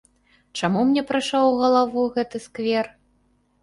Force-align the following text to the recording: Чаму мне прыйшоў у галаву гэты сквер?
Чаму 0.59 0.85
мне 0.93 1.03
прыйшоў 1.13 1.45
у 1.53 1.53
галаву 1.63 2.09
гэты 2.19 2.37
сквер? 2.51 2.95